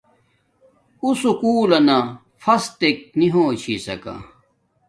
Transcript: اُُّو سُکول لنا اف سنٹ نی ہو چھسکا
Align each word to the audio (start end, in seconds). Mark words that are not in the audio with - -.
اُُّو 1.01 1.09
سُکول 1.21 1.65
لنا 1.71 1.97
اف 2.53 2.61
سنٹ 2.63 2.97
نی 3.17 3.27
ہو 3.33 3.43
چھسکا 3.61 4.15